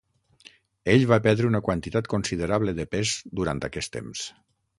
Ell 0.93 1.03
va 1.11 1.19
perdre 1.27 1.49
una 1.49 1.61
quantitat 1.67 2.09
considerable 2.15 2.75
de 2.81 2.87
pes 2.95 3.13
durant 3.43 3.63
aquest 3.71 3.95
temps. 3.99 4.27